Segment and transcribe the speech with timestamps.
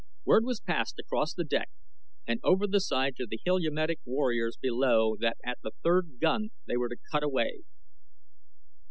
[0.25, 1.69] Word was passed across the deck
[2.25, 6.75] and over the side to the Heliumetic warriors below that at the third gun they
[6.75, 7.61] were to cut away.